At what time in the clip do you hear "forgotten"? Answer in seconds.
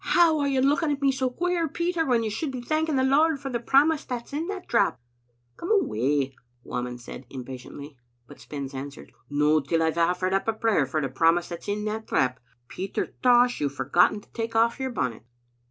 13.75-14.21